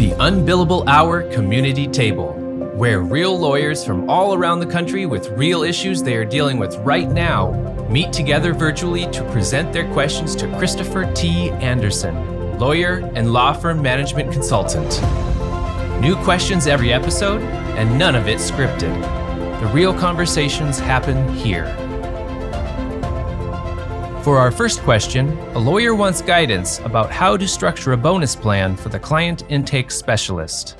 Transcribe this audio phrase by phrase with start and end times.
[0.00, 2.32] The Unbillable Hour Community Table,
[2.74, 6.74] where real lawyers from all around the country with real issues they are dealing with
[6.76, 7.52] right now
[7.90, 11.50] meet together virtually to present their questions to Christopher T.
[11.50, 15.02] Anderson, lawyer and law firm management consultant.
[16.00, 17.42] New questions every episode,
[17.76, 18.98] and none of it scripted.
[19.60, 21.66] The real conversations happen here.
[24.22, 28.76] For our first question, a lawyer wants guidance about how to structure a bonus plan
[28.76, 30.76] for the client intake specialist.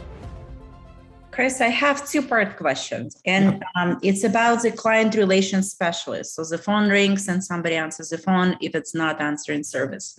[1.30, 6.34] Chris, I have two part questions, and um, it's about the client relations specialist.
[6.34, 10.18] So the phone rings and somebody answers the phone if it's not answering service.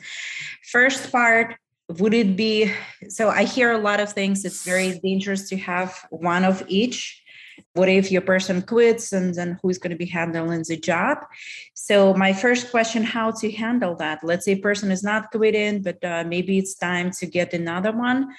[0.72, 1.58] First part,
[2.00, 2.74] would it be
[3.08, 3.30] so?
[3.30, 4.46] I hear a lot of things.
[4.46, 7.21] It's very dangerous to have one of each
[7.74, 11.20] what if your person quits and then who's going to be handling the job?
[11.74, 14.20] So my first question how to handle that?
[14.24, 18.30] Let's say person is not quitting but uh, maybe it's time to get another one.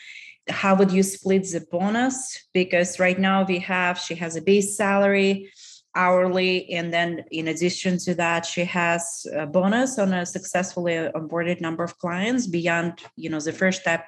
[0.48, 2.46] How would you split the bonus?
[2.52, 5.50] Because right now we have she has a base salary
[5.94, 11.60] hourly and then in addition to that she has a bonus on a successfully onboarded
[11.60, 14.06] number of clients beyond you know the first step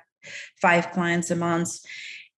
[0.60, 1.78] five clients a month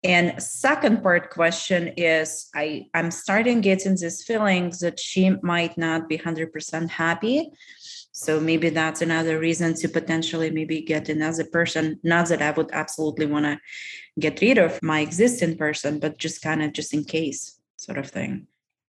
[0.05, 6.09] and second part question is I, I'm starting getting this feeling that she might not
[6.09, 7.51] be 100% happy.
[8.13, 12.01] So maybe that's another reason to potentially maybe get another person.
[12.03, 13.61] Not that I would absolutely want to
[14.19, 18.09] get rid of my existing person, but just kind of just in case sort of
[18.09, 18.47] thing.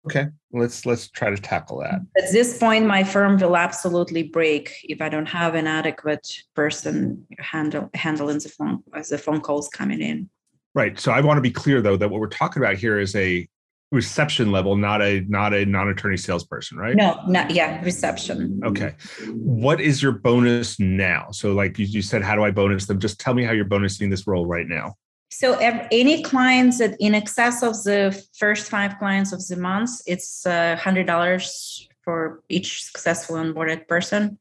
[0.07, 2.01] Okay, let's let's try to tackle that.
[2.19, 7.27] At this point, my firm will absolutely break if I don't have an adequate person
[7.39, 10.29] handle handling the phone as the phone calls coming in.
[10.75, 10.99] Right.
[10.99, 13.49] So I want to be clear though that what we're talking about here is a
[13.93, 16.97] reception level, not a not a non-attorney salesperson, right?
[16.97, 18.61] No, not yeah, reception.
[18.65, 18.95] Okay.
[19.29, 21.29] What is your bonus now?
[21.31, 22.99] So like you, you said, how do I bonus them?
[22.99, 24.95] Just tell me how you're bonusing this role right now.
[25.31, 30.47] So any clients that in excess of the first five clients of the month, it's
[30.47, 34.39] a hundred dollars for each successful onboarded person.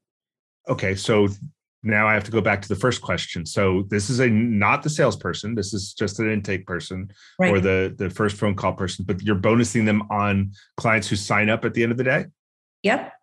[0.67, 1.29] Okay, so
[1.83, 3.45] now I have to go back to the first question.
[3.45, 5.53] So this is a not the salesperson.
[5.53, 7.53] This is just an intake person right.
[7.53, 9.05] or the the first phone call person.
[9.05, 12.25] But you're bonusing them on clients who sign up at the end of the day.
[12.83, 13.13] Yep.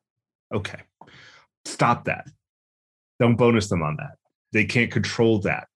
[0.55, 0.81] Okay.
[1.65, 2.27] Stop that.
[3.19, 4.17] Don't bonus them on that.
[4.53, 5.69] They can't control that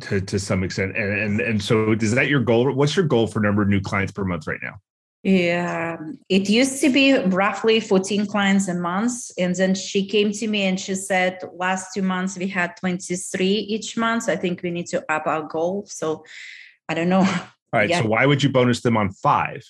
[0.00, 0.96] to to some extent.
[0.96, 2.72] And and and so is that your goal?
[2.72, 4.80] What's your goal for number of new clients per month right now?
[5.22, 5.98] Yeah,
[6.30, 9.30] it used to be roughly 14 clients a month.
[9.36, 13.46] And then she came to me and she said, last two months we had 23
[13.46, 14.30] each month.
[14.30, 15.84] I think we need to up our goal.
[15.88, 16.24] So
[16.88, 17.20] I don't know.
[17.20, 17.90] All right.
[17.90, 18.00] Yeah.
[18.00, 19.62] So why would you bonus them on five?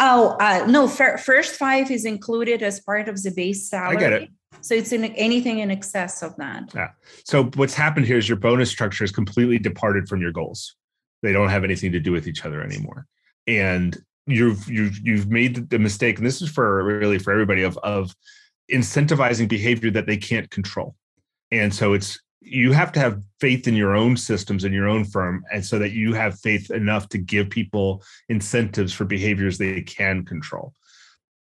[0.00, 3.96] Oh, uh, no, first five is included as part of the base salary.
[3.96, 4.28] I get it.
[4.62, 6.72] So it's in anything in excess of that.
[6.74, 6.90] Yeah.
[7.24, 10.74] So what's happened here is your bonus structure is completely departed from your goals.
[11.22, 13.06] They don't have anything to do with each other anymore.
[13.46, 13.96] And
[14.30, 18.14] you've you've you've made the mistake, and this is for really for everybody of of
[18.72, 20.94] incentivizing behavior that they can't control.
[21.50, 25.04] And so it's you have to have faith in your own systems and your own
[25.04, 29.82] firm and so that you have faith enough to give people incentives for behaviors they
[29.82, 30.72] can control.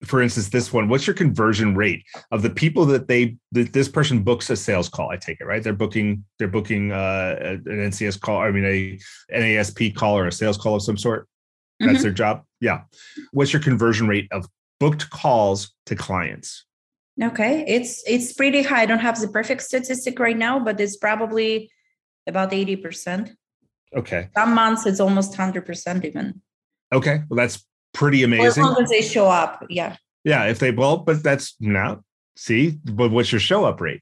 [0.04, 3.90] For instance this one what's your conversion rate of the people that they that this
[3.90, 5.64] person books a sales call i take it right?
[5.64, 9.00] They're booking they're booking uh, an ncs call i mean a
[9.34, 11.28] nasp call or a sales call of some sort
[11.80, 12.04] that's mm-hmm.
[12.04, 12.44] their job.
[12.60, 12.82] Yeah.
[13.32, 14.48] What's your conversion rate of
[14.80, 16.66] booked calls to clients?
[17.22, 18.82] Okay, it's it's pretty high.
[18.82, 21.72] I don't have the perfect statistic right now, but it's probably
[22.28, 23.32] about 80%.
[23.96, 24.30] Okay.
[24.36, 26.42] Some months it's almost 100% even.
[26.94, 27.22] Okay.
[27.30, 28.48] Well, that's pretty amazing.
[28.48, 29.66] as long as they show up.
[29.70, 29.96] Yeah.
[30.26, 30.46] Yeah.
[30.46, 32.02] If they, well, but that's now,
[32.36, 34.02] see, but what's your show up rate?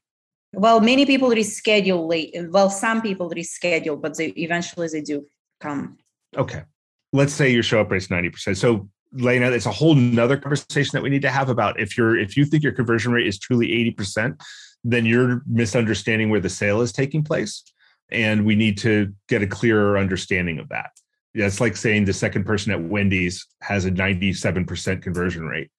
[0.54, 2.36] Well, many people reschedule late.
[2.50, 5.28] Well, some people reschedule, but they eventually they do
[5.60, 5.98] come.
[6.36, 6.64] Okay
[7.13, 8.57] let's say your show up rate's 90%.
[8.57, 12.18] So Lena, it's a whole nother conversation that we need to have about if you're
[12.18, 14.41] if you think your conversion rate is truly 80%,
[14.84, 17.63] then you're misunderstanding where the sale is taking place.
[18.12, 20.92] And we need to get a clearer understanding of that.
[21.33, 25.71] That's like saying the second person at Wendy's has a 97% conversion rate.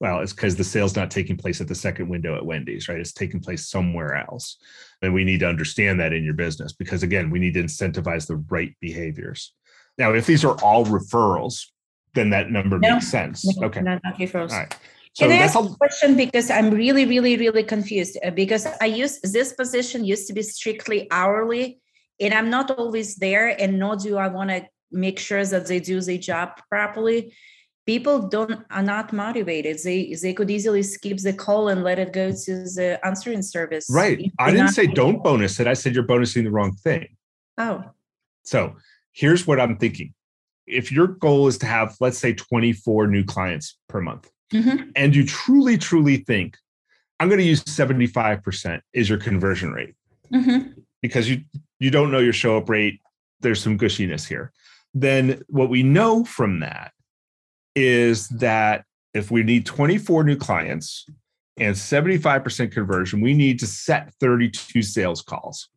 [0.00, 2.98] Well, it's because the sale's not taking place at the second window at Wendy's, right?
[2.98, 4.56] It's taking place somewhere else.
[5.00, 8.26] And we need to understand that in your business because, again, we need to incentivize
[8.26, 9.54] the right behaviors.
[9.98, 11.66] Now, if these are all referrals,
[12.14, 13.44] then that number no, makes sense.
[13.44, 13.80] No, okay.
[13.80, 14.52] No, not referrals.
[14.52, 14.74] All right.
[15.14, 18.86] So Can I ask a question because I'm really, really, really confused uh, because I
[18.86, 21.80] use this position used to be strictly hourly,
[22.18, 25.80] and I'm not always there, and nor do I want to make sure that they
[25.80, 27.34] do their job properly.
[27.84, 29.80] People don't are not motivated.
[29.84, 33.88] They they could easily skip the call and let it go to the answering service.
[33.90, 34.32] Right.
[34.38, 35.66] I didn't say don't bonus it.
[35.66, 37.16] I said you're bonusing the wrong thing.
[37.58, 37.84] Oh.
[38.44, 38.76] So
[39.12, 40.14] here's what I'm thinking.
[40.66, 44.92] If your goal is to have, let's say, 24 new clients per month, Mhm.
[44.96, 46.56] and you truly, truly think,
[47.20, 49.94] I'm going to use 75% is your conversion rate
[50.32, 50.74] Mhm.
[51.00, 51.44] because you
[51.80, 53.00] you don't know your show up rate.
[53.40, 54.52] There's some gushiness here.
[54.94, 56.92] Then what we know from that
[57.74, 61.06] is that if we need 24 new clients
[61.58, 65.68] and 75% conversion, we need to set 32 sales calls.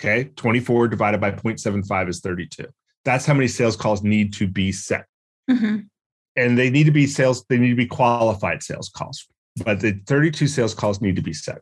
[0.00, 0.30] Okay.
[0.36, 2.66] 24 divided by 0.75 is 32.
[3.04, 5.06] That's how many sales calls need to be set.
[5.50, 5.88] Mhm.
[6.36, 9.26] And they need to be sales, they need to be qualified sales calls,
[9.64, 11.60] but the 32 sales calls need to be set.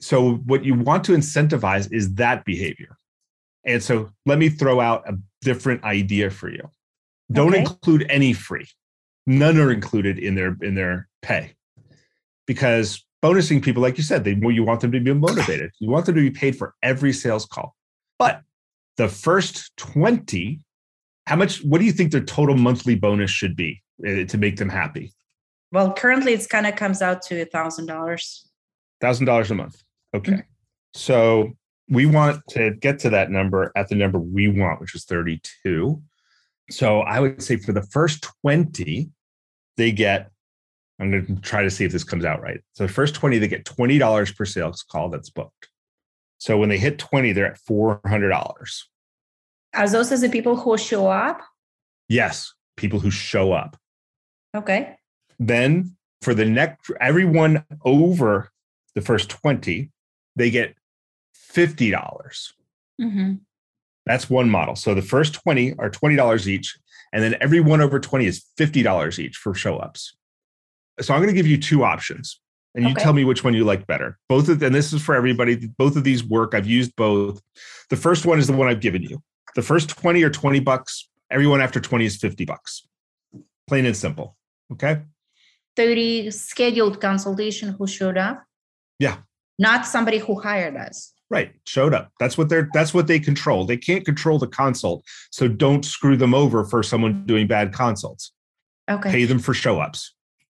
[0.00, 2.96] So what you want to incentivize is that behavior.
[3.64, 6.70] And so let me throw out a different idea for you.
[7.30, 7.60] Don't Okay.
[7.60, 8.66] include any free.
[9.26, 11.54] None are included in their in their pay.
[12.46, 15.70] Because bonusing people, like you said, they you want them to be motivated.
[15.78, 17.76] You want them to be paid for every sales call.
[18.18, 18.42] But
[18.96, 20.60] the first 20,
[21.30, 24.56] how much what do you think their total monthly bonus should be uh, to make
[24.56, 25.12] them happy?
[25.70, 28.48] Well, currently it's kind of comes out to a thousand dollars.
[29.00, 29.80] thousand dollars a month.
[30.12, 30.42] Okay.
[30.92, 31.52] So
[31.88, 36.02] we want to get to that number at the number we want, which is 32.
[36.68, 39.08] So I would say for the first 20,
[39.76, 40.32] they get,
[40.98, 42.60] I'm going to try to see if this comes out right.
[42.72, 45.68] So the first 20, they get $20 per sales call that's booked.
[46.38, 48.82] So when they hit 20, they're at $400.
[49.74, 51.40] Are those as the people who show up?
[52.08, 53.76] Yes, people who show up.
[54.56, 54.96] Okay.
[55.38, 58.50] Then for the next, for everyone over
[58.94, 59.90] the first 20,
[60.36, 60.74] they get
[61.54, 62.52] $50.
[63.00, 63.32] hmm
[64.06, 64.76] That's one model.
[64.76, 66.78] So the first 20 are $20 each.
[67.12, 70.16] And then everyone over 20 is $50 each for show ups.
[71.00, 72.40] So I'm going to give you two options
[72.74, 73.02] and you Okay.
[73.02, 74.18] tell me which one you like better.
[74.28, 75.56] Both of and this is for everybody.
[75.78, 76.54] Both of these work.
[76.54, 77.40] I've used both.
[77.88, 79.22] The first one is the one I've given you.
[79.54, 81.08] The first 20 or 20 bucks.
[81.30, 82.86] Everyone after 20 is 50 bucks.
[83.68, 84.36] Plain and simple.
[84.72, 85.02] Okay.
[85.76, 88.42] 30 scheduled consultation who showed up?
[88.98, 89.18] Yeah.
[89.58, 91.12] Not somebody who hired us.
[91.30, 91.52] Right.
[91.66, 92.10] Showed up.
[92.18, 93.64] That's what they're that's what they control.
[93.64, 95.04] They can't control the consult.
[95.30, 98.32] So don't screw them over for someone doing bad consults.
[98.90, 99.10] Okay.
[99.12, 100.12] Pay them for show ups.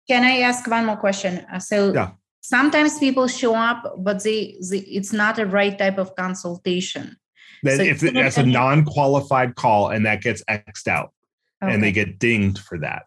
[0.08, 1.46] Can I ask one more question?
[1.54, 2.12] Uh, So Yeah.
[2.42, 7.18] sometimes people show up, but they, they it's not the right type of consultation.
[7.64, 11.12] Then So if that's a non-qualified call and that gets xed out
[11.62, 13.04] and they get dinged for that.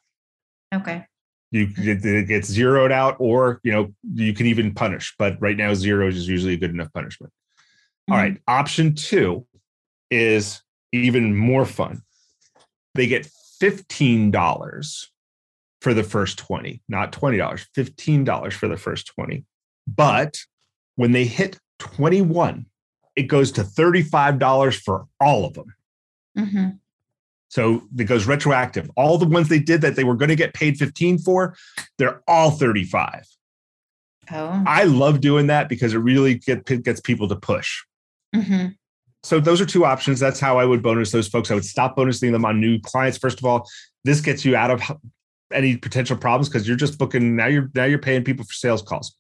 [0.75, 1.07] okay.
[1.51, 5.15] You it gets zeroed out, or you know, you can even punish.
[5.19, 7.33] But right now, zero is usually a good enough punishment.
[8.11, 8.21] All Mhm.
[8.21, 8.41] right.
[8.49, 9.47] Option two
[10.11, 10.63] is
[10.93, 12.03] even more fun.
[12.95, 13.29] They get
[13.61, 15.11] $15
[15.81, 19.45] for the first 20, not $20, $15 for the first 20.
[19.87, 20.39] But
[20.97, 22.67] when they hit 21,
[23.17, 25.75] it goes to $35 for all of them.
[26.37, 26.79] Mhm.
[27.49, 28.91] So it goes retroactive.
[28.97, 31.57] All the ones they did that they were going to get paid 15 for,
[31.99, 33.27] they're all 35.
[34.33, 34.65] Oh.
[34.67, 37.83] I love doing that because it really get, gets people to push.
[38.35, 38.75] Mhm.
[39.23, 40.19] So those are two options.
[40.19, 41.51] That's how I would bonus those folks.
[41.51, 43.17] I would stop bonusing them on new clients.
[43.17, 43.69] First of all,
[44.03, 44.83] this gets you out of
[45.53, 47.47] any potential problems because you're just booking now.
[47.47, 49.17] You're now you're paying people for sales calls.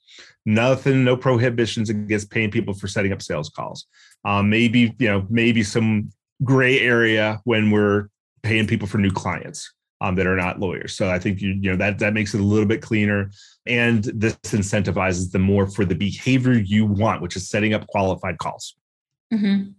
[0.46, 3.86] Nothing, no prohibitions against paying people for setting up sales calls.
[4.24, 6.10] Um, maybe you know maybe some
[6.42, 8.08] gray area when we're
[8.42, 10.96] paying people for new clients um, that are not lawyers.
[10.96, 13.30] So I think you you know that that makes it a little bit cleaner,
[13.66, 18.38] and this incentivizes them more for the behavior you want, which is setting up qualified
[18.38, 18.76] calls.
[19.32, 19.66] Mhm.
[19.66, 19.74] Does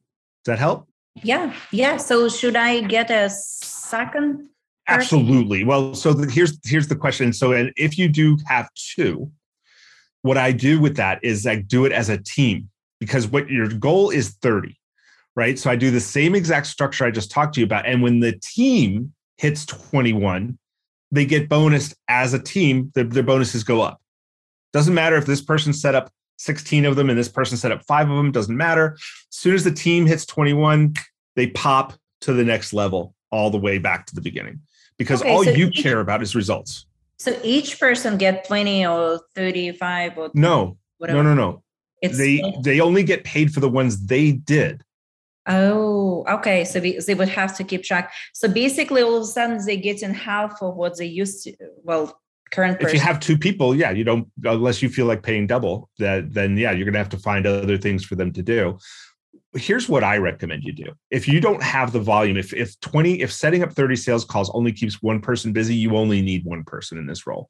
[0.46, 0.88] that help?
[1.24, 1.54] Yeah.
[1.72, 1.98] Yeah.
[1.98, 4.50] So should I get a second?
[4.88, 5.64] Absolutely.
[5.64, 7.34] Well, so the, here's here's the question.
[7.34, 9.32] So, if you do have two,
[10.26, 13.68] what I do with that is I do it as a team because what your
[13.68, 14.76] goal is 30,
[15.36, 15.60] right?
[15.60, 17.86] So I do the same exact structure I just talked to you about.
[17.86, 20.58] And when the team hits 21,
[21.12, 24.02] they get bonus as a team, their, their bonuses go up.
[24.74, 27.86] Doesn't matter if this person set up 16 of them and this person set up
[27.86, 28.94] five of them, doesn't matter.
[28.96, 30.96] As soon as the team hits 21,
[31.36, 34.60] they pop to the next level all the way back to the beginning
[34.98, 36.86] because Okay, all so you each- care about is results.
[37.18, 41.24] So each person get 20 or 35 or No, whatever.
[41.24, 41.64] no, no, no.
[42.02, 44.84] It's They they only get paid for the ones they did.
[45.48, 46.66] Oh, okay.
[46.66, 48.12] So we, they would have to keep track.
[48.34, 51.54] So basically, all of a sudden, they get in half of what they used to.
[51.84, 52.20] Well,
[52.52, 55.90] current If you have two people, yeah, you don't unless you feel like paying double.
[56.00, 58.78] That then yeah, you're gonna have to find other things for them to do.
[59.56, 60.92] Here's what I recommend you do.
[61.12, 64.52] If you don't have the volume, if if 20, if setting up 30 sales calls
[64.54, 67.50] only keeps one person busy, you only need one person in this role.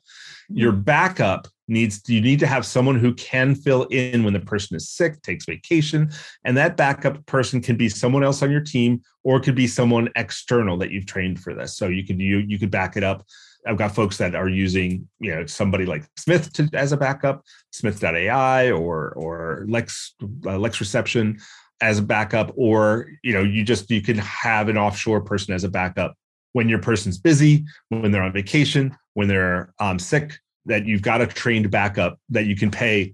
[0.50, 0.82] Your mm-hmm.
[0.82, 4.90] backup needs you need to have someone who can fill in when the person is
[4.90, 6.12] sick, takes vacation,
[6.44, 9.68] and that backup person can be someone else on your team or it could be
[9.68, 11.76] someone external that you've trained for this.
[11.76, 13.26] So you could you you could back it up
[13.68, 17.44] I've got folks that are using, you know, somebody like Smith to, as a backup,
[17.72, 20.14] Smith.ai or or Lex
[20.46, 21.40] uh, Lex Reception
[21.82, 25.64] as a backup, or you know, you just you can have an offshore person as
[25.64, 26.16] a backup
[26.54, 30.38] when your person's busy, when they're on vacation, when they're um, sick.
[30.68, 33.14] That you've got a trained backup that you can pay,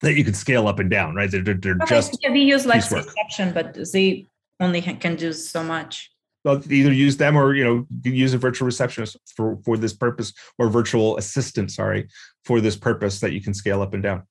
[0.00, 1.14] that you can scale up and down.
[1.14, 1.30] Right?
[1.30, 4.26] They're, they're okay, just yeah, we use Lex Reception, but they
[4.60, 6.10] only can do so much
[6.46, 10.68] either use them or you know use a virtual receptionist for for this purpose or
[10.68, 12.08] virtual assistant sorry
[12.44, 14.22] for this purpose that you can scale up and down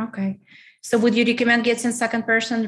[0.00, 0.38] okay
[0.82, 2.66] so would you recommend getting second person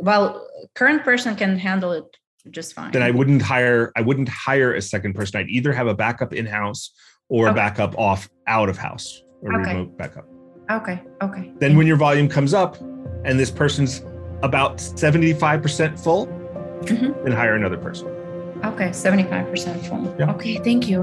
[0.00, 2.04] well current person can handle it
[2.50, 5.86] just fine then i wouldn't hire i wouldn't hire a second person i'd either have
[5.86, 6.92] a backup in house
[7.28, 7.52] or okay.
[7.52, 9.74] a backup off out of house or okay.
[9.74, 10.26] remote backup
[10.70, 12.80] okay okay then when your volume comes up
[13.24, 14.04] and this person's
[14.42, 16.26] about 75% full
[16.86, 17.24] mm-hmm.
[17.24, 18.08] then hire another person.
[18.64, 20.14] Okay, 75% full.
[20.18, 20.32] Yeah.
[20.32, 21.02] Okay, thank you.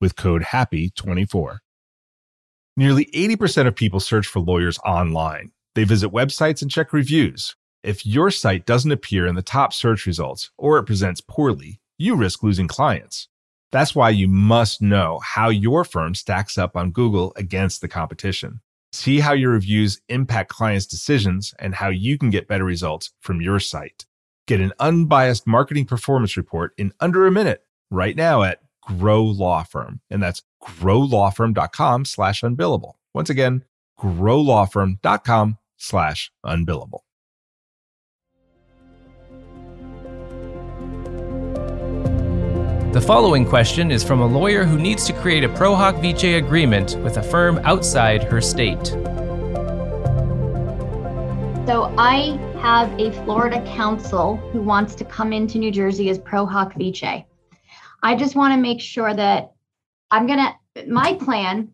[0.00, 1.58] with code HAPPY24.
[2.76, 5.52] Nearly 80% of people search for lawyers online.
[5.74, 7.54] They visit websites and check reviews.
[7.82, 12.16] If your site doesn't appear in the top search results or it presents poorly, you
[12.16, 13.28] risk losing clients.
[13.70, 18.60] That's why you must know how your firm stacks up on Google against the competition.
[18.92, 23.40] See how your reviews impact clients' decisions and how you can get better results from
[23.40, 24.06] your site.
[24.46, 29.62] Get an unbiased marketing performance report in under a minute right now at Grow Law
[29.62, 30.00] Firm.
[30.10, 32.94] And that's growlawfirm.com slash unbillable.
[33.14, 33.64] Once again,
[33.98, 37.00] growlawfirm.com slash unbillable.
[42.94, 46.22] The following question is from a lawyer who needs to create a Pro Hac Vice
[46.22, 48.86] agreement with a firm outside her state.
[51.66, 56.46] So I have a Florida counsel who wants to come into New Jersey as Pro
[56.46, 57.24] Hac Vice.
[58.04, 59.52] I just want to make sure that
[60.10, 61.70] I'm going to, my plan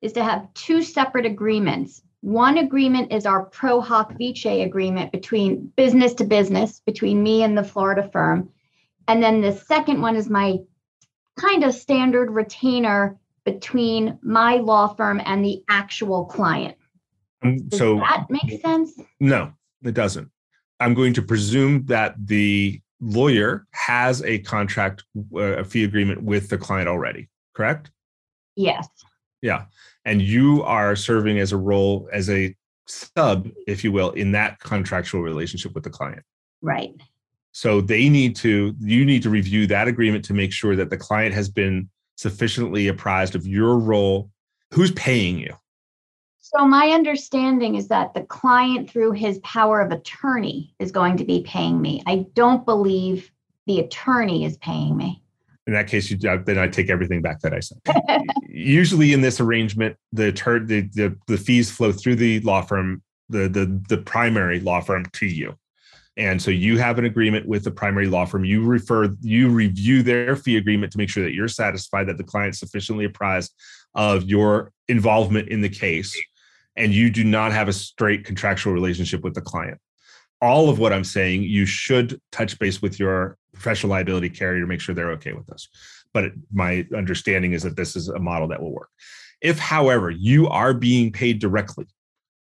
[0.00, 2.00] is to have two separate agreements.
[2.22, 7.56] One agreement is our Pro Hac Vice agreement between business to business, between me and
[7.56, 8.48] the Florida firm.
[9.08, 10.56] And then the second one is my
[11.38, 16.78] kind of standard retainer between my law firm and the actual client.
[17.42, 18.98] Um, Does so that makes sense?
[19.20, 20.30] No, it doesn't.
[20.80, 26.48] I'm going to presume that the lawyer has a contract, uh, a fee agreement with
[26.48, 27.90] the client already, correct?
[28.56, 28.88] Yes.
[29.42, 29.64] Yeah.
[30.04, 32.54] And you are serving as a role as a
[32.86, 36.22] sub, if you will, in that contractual relationship with the client.
[36.62, 36.94] Right.
[37.52, 40.96] So they need to, you need to review that agreement to make sure that the
[40.96, 44.30] client has been sufficiently apprised of your role.
[44.72, 45.54] Who's paying you?
[46.46, 51.24] So my understanding is that the client, through his power of attorney, is going to
[51.24, 52.02] be paying me.
[52.06, 53.32] I don't believe
[53.66, 55.22] the attorney is paying me.
[55.66, 57.78] In that case, you, uh, then I take everything back that I said.
[58.46, 60.32] Usually, in this arrangement, the,
[60.66, 65.06] the the the fees flow through the law firm, the the the primary law firm
[65.14, 65.56] to you.
[66.18, 68.44] And so you have an agreement with the primary law firm.
[68.44, 72.22] You refer, you review their fee agreement to make sure that you're satisfied that the
[72.22, 73.52] client's sufficiently apprised
[73.94, 76.14] of your involvement in the case.
[76.76, 79.78] And you do not have a straight contractual relationship with the client.
[80.40, 84.66] All of what I'm saying, you should touch base with your professional liability carrier to
[84.66, 85.68] make sure they're okay with this.
[86.12, 88.88] But my understanding is that this is a model that will work.
[89.40, 91.86] If, however, you are being paid directly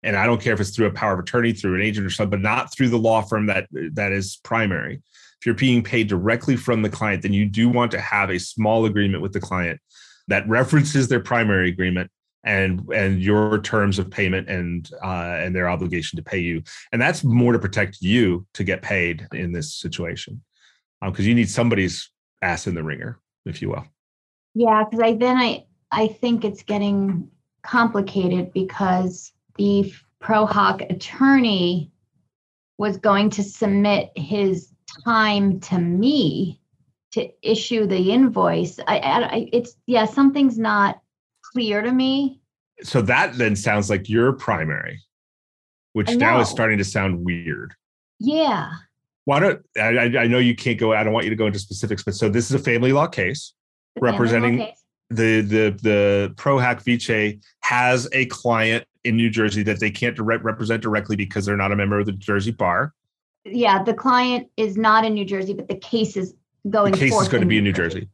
[0.03, 2.09] and I don't care if it's through a power of attorney, through an agent or
[2.09, 5.01] something, but not through the law firm that that is primary.
[5.39, 8.39] If you're being paid directly from the client, then you do want to have a
[8.39, 9.79] small agreement with the client
[10.27, 12.11] that references their primary agreement
[12.49, 16.63] and and your terms of payment and uh, and their obligation to pay you.
[16.91, 20.41] And that's more to protect you to get paid in this situation,
[21.01, 22.09] because um, you need somebody's
[22.41, 23.85] ass in the ringer, if you will.
[24.55, 27.29] Yeah, because I then I I think it's getting
[27.61, 31.91] complicated because the pro hac attorney
[32.79, 34.73] was going to submit his
[35.05, 36.59] time to me
[37.11, 38.79] to issue the invoice.
[38.87, 40.99] I, I it's yeah, something's not
[41.53, 42.38] clear to me.
[42.83, 45.01] So that then sounds like your primary,
[45.93, 47.73] which now is starting to sound weird.
[48.19, 48.71] Yeah.
[49.25, 51.59] Why don't I, I know you can't go, I don't want you to go into
[51.59, 53.53] specifics, but so this is a family law case
[53.95, 54.83] the representing law case.
[55.09, 60.15] the the the pro hac vice has a client in New Jersey that they can't
[60.15, 62.93] direct, represent directly because they're not a member of the Jersey bar.
[63.45, 66.33] Yeah, the client is not in New Jersey, but the case is
[66.69, 66.91] going.
[66.91, 68.01] The case is going to be in New Jersey.
[68.01, 68.09] Jersey.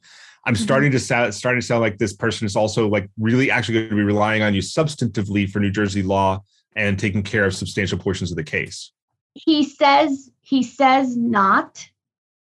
[0.45, 0.63] I'm mm-hmm.
[0.63, 3.89] starting to sound starting to sound like this person is also like really actually going
[3.89, 6.43] to be relying on you substantively for New Jersey law
[6.75, 8.91] and taking care of substantial portions of the case.
[9.33, 11.87] He says he says not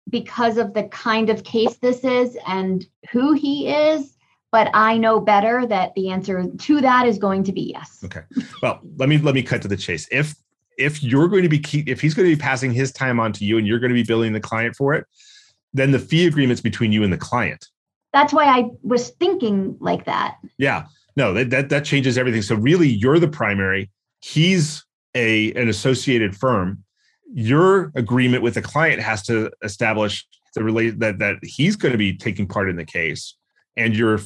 [0.09, 4.17] because of the kind of case this is and who he is
[4.51, 8.03] but I know better that the answer to that is going to be yes.
[8.05, 8.23] Okay.
[8.63, 10.09] Well, let me let me cut to the chase.
[10.11, 10.35] If
[10.79, 13.33] if you're going to be keep, if he's going to be passing his time on
[13.35, 15.07] to you and you're going to be billing the client for it,
[15.75, 17.67] then the fee agreement's between you and the client.
[18.19, 20.39] That's why I was thinking like that.
[20.59, 20.87] Yeah.
[21.15, 22.43] No, that that that changes everything.
[22.43, 24.85] So really you're the primary, he's
[25.15, 26.83] a an associated firm.
[27.33, 31.99] Your agreement with the client has to establish the relate that that he's going to
[31.99, 33.37] be taking part in the case
[33.77, 34.19] and your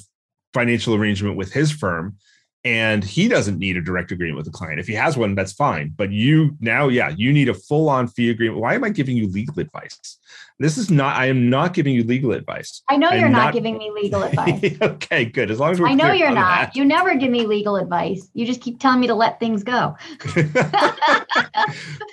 [0.55, 2.17] financial arrangement with his firm
[2.65, 4.79] and he doesn't need a direct agreement with the client.
[4.79, 5.93] If he has one, that's fine.
[5.97, 8.61] But you now, yeah, you need a full on fee agreement.
[8.61, 10.19] Why am I giving you legal advice?
[10.61, 12.83] This is not, I am not giving you legal advice.
[12.89, 14.63] I know you're not, not, giving me legal advice.
[14.83, 15.51] okay, good.
[15.51, 16.67] As long as we're I know you're not.
[16.67, 16.77] That.
[16.77, 18.29] You never give me legal advice.
[18.33, 19.97] You just keep telling me to let things go.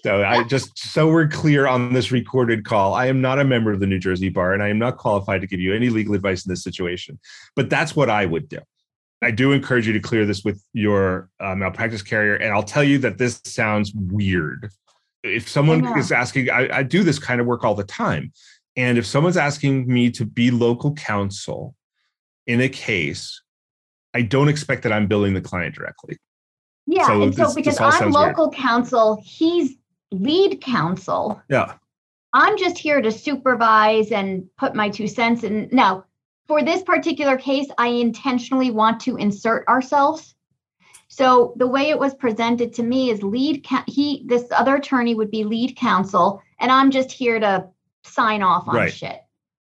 [0.03, 3.71] so I just, so we're clear on this recorded call, I am not a member
[3.71, 6.15] of the New Jersey bar and I am not qualified to give you any legal
[6.15, 7.19] advice in this situation.
[7.55, 8.59] But that's what I would do.
[9.21, 12.35] I do encourage you to clear this with your uh, malpractice carrier.
[12.35, 14.71] And I'll tell you that this sounds weird.
[15.23, 18.31] If someone is asking, I, I do this kind of work all the time.
[18.77, 21.75] And if someone's asking me to be local counsel
[22.47, 23.41] in a case,
[24.13, 26.17] I don't expect that I'm billing the client directly.
[26.87, 27.05] Yeah.
[27.07, 28.55] So and this, so because I'm local weird.
[28.57, 29.75] counsel, he's
[30.11, 31.41] lead counsel.
[31.49, 31.73] Yeah.
[32.33, 35.67] I'm just here to supervise and put my two cents in.
[35.71, 36.05] Now,
[36.49, 40.33] for this particular case, I intentionally want to insert ourselves.
[41.07, 45.29] So the way it was presented to me is lead he this other attorney would
[45.29, 47.67] be lead counsel and I'm just here to
[48.03, 48.91] sign off on right.
[48.93, 49.21] shit.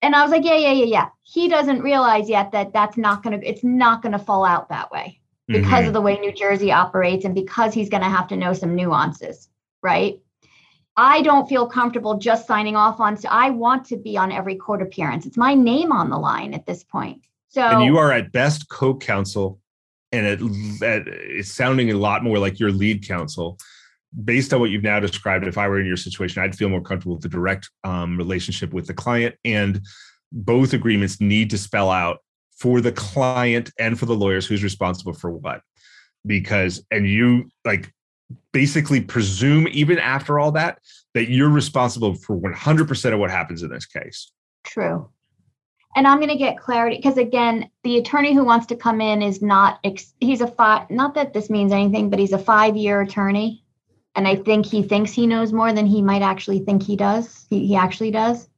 [0.02, 1.08] And I was like, yeah, yeah, yeah, yeah.
[1.22, 4.68] He doesn't realize yet that that's not going to it's not going to fall out
[4.68, 5.88] that way because mm-hmm.
[5.88, 8.76] of the way New Jersey operates and because he's going to have to know some
[8.76, 9.48] nuances,
[9.82, 10.20] right?
[10.98, 13.16] I don't feel comfortable just signing off on.
[13.16, 15.26] So I want to be on every court appearance.
[15.26, 17.22] It's my name on the line at this point.
[17.50, 19.60] So and you are at best co-counsel,
[20.10, 23.58] and it, it's sounding a lot more like your lead counsel.
[24.24, 26.82] Based on what you've now described, if I were in your situation, I'd feel more
[26.82, 29.80] comfortable with the direct um, relationship with the client, and
[30.32, 32.18] both agreements need to spell out
[32.58, 35.60] for the client and for the lawyers who's responsible for what
[36.26, 37.92] because and you like
[38.52, 40.80] basically presume, even after all that,
[41.14, 44.30] that you're responsible for 100% of what happens in this case.
[44.64, 45.08] True.
[45.96, 49.22] And I'm going to get clarity because, again, the attorney who wants to come in
[49.22, 49.84] is not,
[50.20, 53.64] he's a five, not that this means anything, but he's a five year attorney.
[54.14, 57.46] And I think he thinks he knows more than he might actually think he does.
[57.50, 58.48] He, he actually does.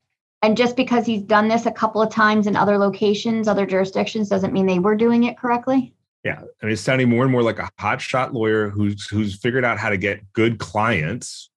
[0.43, 4.29] And just because he's done this a couple of times in other locations, other jurisdictions,
[4.29, 5.95] doesn't mean they were doing it correctly.
[6.25, 9.65] Yeah, I mean, it's sounding more and more like a hotshot lawyer who's who's figured
[9.65, 11.51] out how to get good clients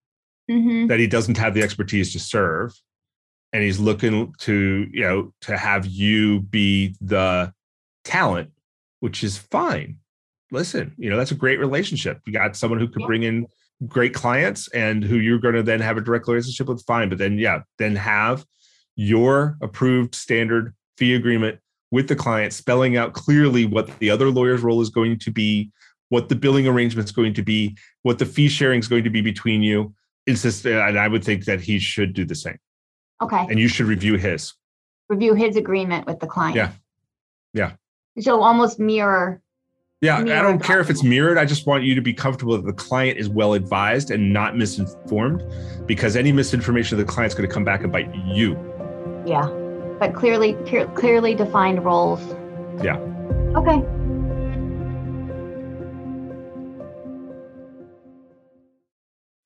[0.49, 0.87] mm-hmm.
[0.87, 2.73] that he doesn't have the expertise to serve,
[3.51, 7.53] and he's looking to you know to have you be the
[8.05, 8.51] talent,
[9.01, 9.97] which is fine.
[10.49, 12.21] Listen, you know that's a great relationship.
[12.25, 13.07] You got someone who could yeah.
[13.07, 13.47] bring in
[13.87, 16.85] great clients and who you're going to then have a direct relationship with.
[16.85, 18.45] Fine, but then yeah, then have
[18.95, 21.59] your approved standard fee agreement
[21.93, 25.71] with the client, spelling out clearly what the other lawyer's role is going to be,
[26.09, 29.11] what the billing arrangement is going to be, what the fee sharing is going to
[29.11, 29.93] be between you.
[30.25, 32.57] Insist, and I would think that he should do the same.
[33.21, 33.45] Okay.
[33.47, 34.55] And you should review his.
[35.07, 36.55] Review his agreement with the client.
[36.55, 36.71] Yeah.
[37.53, 37.73] Yeah.
[38.19, 39.39] So almost mirror.
[40.01, 41.37] Yeah, mirror I don't care if it's mirrored.
[41.37, 44.57] I just want you to be comfortable that the client is well advised and not
[44.57, 45.43] misinformed
[45.85, 48.53] because any misinformation of the client's going to come back and bite you.
[49.27, 49.62] Yeah
[49.99, 50.53] but clearly
[50.95, 52.21] clearly defined roles.
[52.83, 52.97] Yeah.
[53.55, 53.83] Okay.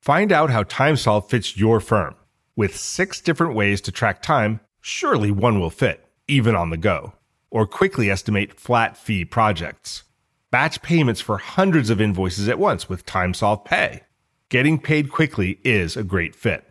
[0.01, 2.15] Find out how TimeSolve fits your firm.
[2.55, 7.11] With six different ways to track time, surely one will fit, even on the go.
[7.51, 10.03] Or quickly estimate flat fee projects.
[10.49, 14.03] Batch payments for hundreds of invoices at once with TimeSolve Pay.
[14.47, 16.63] Getting paid quickly is a great fit.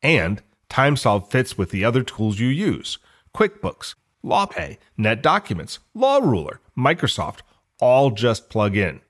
[0.00, 2.98] And TimeSolve fits with the other tools you use
[3.36, 7.40] QuickBooks, LawPay, NetDocuments, LawRuler, Microsoft,
[7.78, 9.02] all just plug in.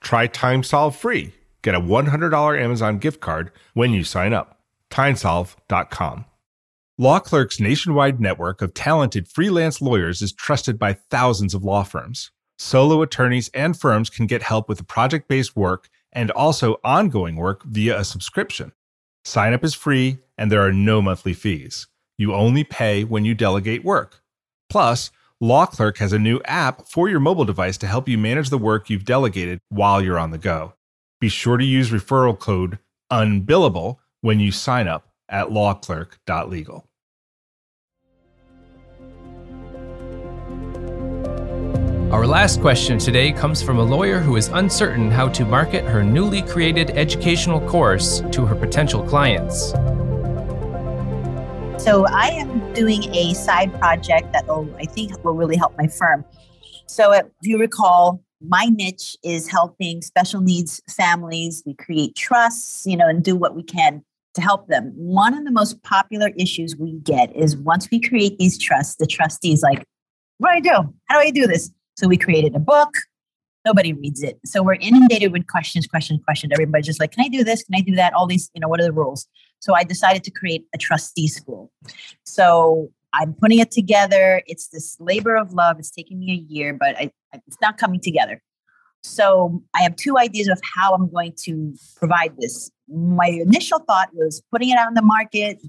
[0.00, 1.34] Try TimeSolve free.
[1.62, 4.60] Get a $100 Amazon gift card when you sign up.
[4.90, 6.26] TimeSolve.com.
[6.96, 12.30] Law Clerk's nationwide network of talented freelance lawyers is trusted by thousands of law firms.
[12.58, 17.64] Solo attorneys and firms can get help with project based work and also ongoing work
[17.64, 18.70] via a subscription.
[19.24, 21.88] Sign up is free and there are no monthly fees.
[22.18, 24.22] You only pay when you delegate work.
[24.68, 28.48] Plus, Law Clerk has a new app for your mobile device to help you manage
[28.48, 30.74] the work you've delegated while you're on the go.
[31.20, 32.78] Be sure to use referral code
[33.10, 36.86] UNBILLABLE when you sign up at lawclerk.legal.
[42.12, 46.04] Our last question today comes from a lawyer who is uncertain how to market her
[46.04, 49.72] newly created educational course to her potential clients.
[51.82, 55.88] So I am doing a side project that will, I think, will really help my
[55.88, 56.24] firm.
[56.86, 61.60] So if you recall, my niche is helping special needs families.
[61.66, 64.92] We create trusts, you know, and do what we can to help them.
[64.94, 69.06] One of the most popular issues we get is once we create these trusts, the
[69.06, 69.82] trustees like,
[70.38, 70.94] what do I do?
[71.08, 71.72] How do I do this?
[71.96, 72.90] So we created a book.
[73.64, 74.40] Nobody reads it.
[74.44, 76.52] So we're inundated with questions, questions, questions.
[76.52, 77.62] Everybody's just like, can I do this?
[77.62, 78.12] Can I do that?
[78.12, 79.28] All these, you know, what are the rules?
[79.60, 81.70] So I decided to create a trustee school.
[82.24, 84.42] So I'm putting it together.
[84.46, 85.78] It's this labor of love.
[85.78, 87.12] It's taking me a year, but I,
[87.46, 88.42] it's not coming together.
[89.04, 92.70] So I have two ideas of how I'm going to provide this.
[92.88, 95.60] My initial thought was putting it out in the market,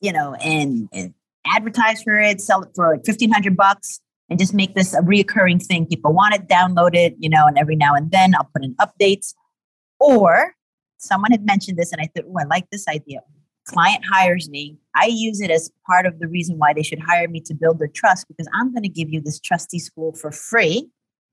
[0.00, 1.14] you know, and, and
[1.46, 4.00] advertise for it, sell it for like 1500 bucks
[4.32, 5.84] and just make this a reoccurring thing.
[5.84, 8.74] People want it, download it, you know, and every now and then I'll put in
[8.76, 9.34] updates.
[10.00, 10.54] Or
[10.96, 13.20] someone had mentioned this and I thought, oh, I like this idea.
[13.66, 14.78] Client hires me.
[14.96, 17.78] I use it as part of the reason why they should hire me to build
[17.78, 20.88] their trust because I'm going to give you this trustee school for free.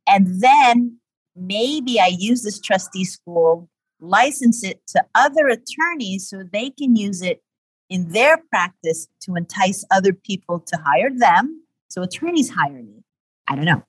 [0.06, 0.98] And then
[1.38, 3.70] maybe I use this trustee school,
[4.02, 7.42] license it to other attorneys so they can use it
[7.90, 11.64] in their practice to entice other people to hire them.
[11.90, 13.04] So attorneys hire me.
[13.48, 13.84] I don't know.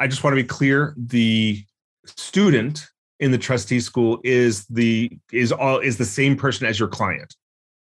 [0.00, 1.64] I just want to be clear the
[2.06, 2.88] student
[3.20, 7.34] in the trustee school is the is all is the same person as your client.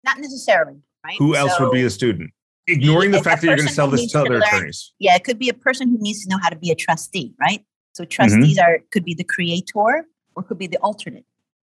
[0.04, 1.16] Not necessarily, right?
[1.18, 2.32] Who else so, would be a student?
[2.68, 4.94] Ignoring the fact that you're going to sell this to other learn, attorneys.
[5.00, 7.34] Yeah, it could be a person who needs to know how to be a trustee,
[7.40, 7.66] right?
[7.94, 8.66] So trustees mm-hmm.
[8.66, 11.26] are could be the creator or could be the alternate.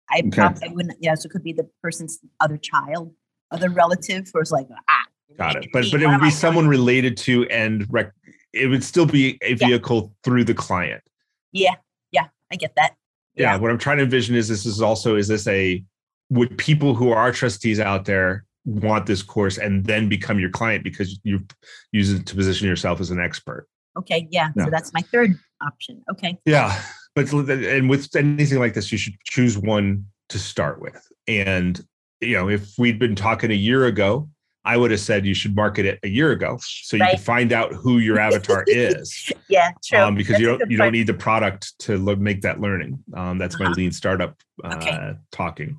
[0.10, 0.30] I okay.
[0.30, 0.98] probably wouldn't.
[1.02, 3.14] Yeah, so it could be the person's other child,
[3.52, 5.06] other relative, or it's like ah.
[5.38, 8.14] Got it, but but it would be someone related to and rec-
[8.54, 10.24] it would still be a vehicle yeah.
[10.24, 11.04] through the client.
[11.52, 11.76] Yeah,
[12.12, 12.96] yeah, I get that.
[13.36, 13.54] Yeah.
[13.54, 15.84] yeah, what I'm trying to envision is this is also is this a
[16.30, 20.84] would people who are trustees out there want this course and then become your client
[20.84, 21.46] because you
[21.92, 23.68] use it to position yourself as an expert?
[23.98, 24.50] Okay, yeah.
[24.58, 26.04] So that's my third option.
[26.12, 26.38] Okay.
[26.46, 26.82] Yeah,
[27.14, 31.06] but and with anything like this, you should choose one to start with.
[31.28, 31.82] And
[32.22, 34.30] you know, if we'd been talking a year ago,
[34.66, 37.16] I would have said you should market it a year ago so you right.
[37.16, 39.32] can find out who your avatar is.
[39.48, 40.00] yeah, true.
[40.00, 43.04] Um, because that's you don't you don't need the product to lo- make that learning.
[43.14, 43.66] Um, that's uh-huh.
[43.66, 45.14] my lean startup uh, okay.
[45.32, 45.78] talking.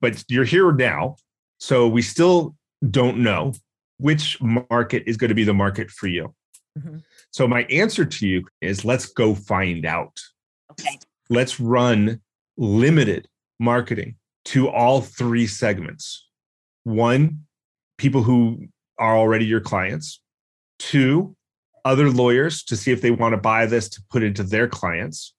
[0.00, 1.16] But you're here now,
[1.58, 2.56] so we still
[2.90, 3.52] don't know
[3.98, 6.34] which market is going to be the market for you.
[6.78, 6.98] Mm-hmm.
[7.30, 10.18] So my answer to you is let's go find out.
[10.72, 10.98] Okay.
[11.28, 12.20] Let's run
[12.56, 13.28] limited
[13.60, 14.16] marketing
[14.46, 16.28] to all three segments.
[16.84, 17.44] One,
[17.98, 18.66] people who
[18.98, 20.20] are already your clients.
[20.78, 21.36] Two,
[21.84, 25.34] other lawyers to see if they want to buy this to put into their clients.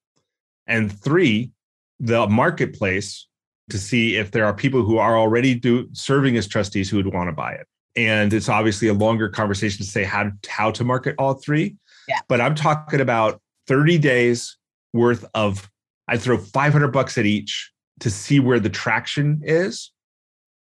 [0.68, 1.52] And three,
[2.00, 3.28] the marketplace
[3.70, 7.14] to see if there are people who are already do, serving as trustees who would
[7.14, 7.68] want to buy it.
[7.96, 11.76] And it's obviously a longer conversation to say how, how to market all three.
[12.08, 12.20] Yeah.
[12.28, 14.58] But I'm talking about 30 days
[14.94, 15.70] worth of,
[16.08, 19.92] I throw 500 bucks at each to see where the traction is.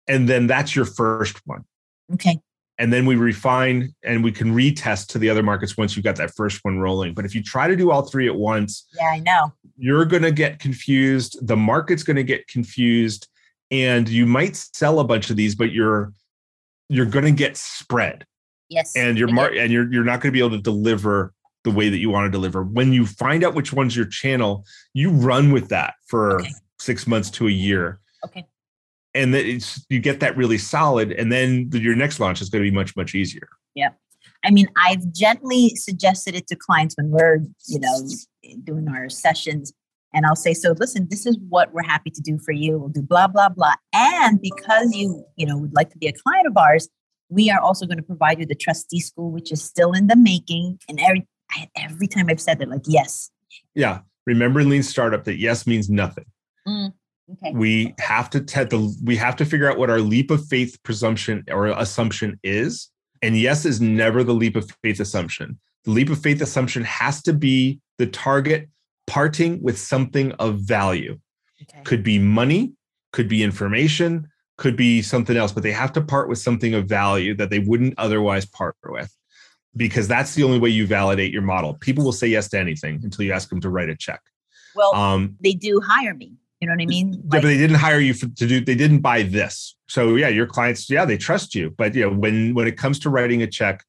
[0.06, 1.64] And then that's your first one.
[2.12, 2.38] Okay.
[2.78, 6.16] And then we refine and we can retest to the other markets once you've got
[6.16, 7.14] that first one rolling.
[7.14, 9.52] But if you try to do all three at once, yeah, I know.
[9.76, 11.46] You're going to get confused.
[11.46, 13.28] The market's going to get confused.
[13.70, 16.12] And you might sell a bunch of these, but you're
[16.88, 18.26] you're going to get spread.
[18.68, 18.92] Yes.
[18.96, 21.88] And you're mar- and you're you're not going to be able to deliver the way
[21.88, 22.62] that you want to deliver.
[22.62, 26.50] When you find out which one's your channel, you run with that for okay.
[26.78, 28.00] six months to a year.
[28.24, 28.44] Okay.
[29.14, 32.64] And it's, you get that really solid, and then the, your next launch is going
[32.64, 33.48] to be much much easier.
[33.74, 33.90] Yeah.
[34.44, 38.08] I mean, I've gently suggested it to clients when we're, you know,
[38.64, 39.72] doing our sessions.
[40.12, 42.78] And I'll say, so listen, this is what we're happy to do for you.
[42.78, 43.74] We'll do blah, blah, blah.
[43.92, 46.88] And because you, you know, would like to be a client of ours,
[47.28, 50.16] we are also going to provide you the trustee school, which is still in the
[50.16, 50.78] making.
[50.88, 51.26] And every
[51.76, 53.30] every time I've said that, like, yes.
[53.74, 54.00] Yeah.
[54.26, 56.26] Remember in lean startup that yes means nothing.
[56.66, 56.92] Mm,
[57.32, 57.52] okay.
[57.52, 60.78] We have to te- the we have to figure out what our leap of faith
[60.82, 62.90] presumption or assumption is.
[63.22, 65.58] And yes is never the leap of faith assumption.
[65.84, 68.68] The leap of faith assumption has to be the target
[69.06, 71.18] parting with something of value.
[71.62, 71.82] Okay.
[71.84, 72.72] Could be money,
[73.12, 76.86] could be information, could be something else, but they have to part with something of
[76.86, 79.14] value that they wouldn't otherwise part with
[79.76, 81.74] because that's the only way you validate your model.
[81.74, 84.20] People will say yes to anything until you ask them to write a check.
[84.74, 86.34] Well, um, they do hire me.
[86.64, 87.10] You know what I mean?
[87.10, 88.64] Like, yeah, but they didn't hire you for, to do.
[88.64, 89.76] They didn't buy this.
[89.86, 91.74] So yeah, your clients, yeah, they trust you.
[91.76, 93.84] But you know, when when it comes to writing a check,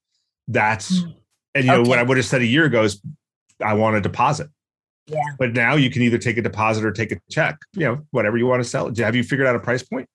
[0.49, 1.11] that's hmm.
[1.53, 3.01] and you know what I would have said a year ago is,
[3.63, 4.49] I want a deposit.
[5.07, 5.23] Yeah.
[5.39, 7.57] But now you can either take a deposit or take a check.
[7.71, 8.93] You know, whatever you want to sell.
[8.93, 10.09] Have you figured out a price point?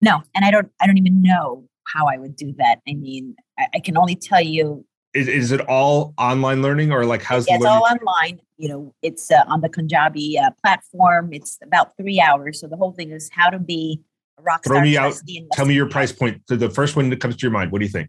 [0.00, 0.68] No, and I don't.
[0.80, 2.80] I don't even know how I would do that.
[2.88, 4.84] I mean, I, I can only tell you.
[5.12, 8.40] Is, is, it all online learning or like how's yeah, it's all online?
[8.58, 11.32] You know, it's uh, on the Kajabi uh, platform.
[11.32, 12.60] It's about three hours.
[12.60, 14.00] So the whole thing is how to be
[14.38, 15.14] a rock Throw me out.
[15.52, 16.42] Tell me your price point.
[16.48, 17.72] So the first one that comes to your mind.
[17.72, 18.08] What do you think?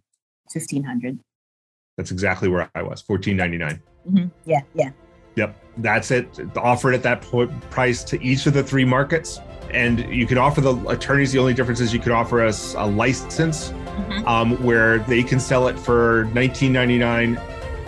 [0.51, 1.19] Fifteen hundred.
[1.97, 3.01] That's exactly where I was.
[3.01, 3.81] Fourteen ninety nine.
[4.07, 4.27] Mm-hmm.
[4.45, 4.91] Yeah, yeah.
[5.37, 6.27] Yep, that's it.
[6.57, 9.39] Offer it at that point, price to each of the three markets
[9.73, 11.31] and you can offer the attorneys.
[11.31, 14.27] The only difference is you could offer us a license mm-hmm.
[14.27, 17.37] um, where they can sell it for 19.99,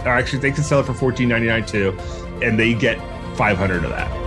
[0.06, 1.98] or actually they can sell it for 14.99 too,
[2.46, 2.98] and they get
[3.38, 4.24] 500 of that.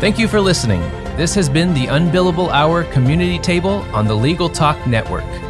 [0.00, 0.80] Thank you for listening.
[1.16, 5.49] This has been the Unbillable Hour Community Table on the Legal Talk Network.